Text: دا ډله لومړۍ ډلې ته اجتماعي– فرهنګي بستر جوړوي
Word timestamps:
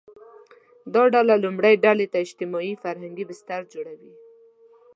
دا 0.93 1.03
ډله 1.13 1.35
لومړۍ 1.43 1.75
ډلې 1.85 2.05
ته 2.11 2.17
اجتماعي– 2.25 2.73
فرهنګي 2.83 3.23
بستر 3.29 3.61
جوړوي 3.73 4.13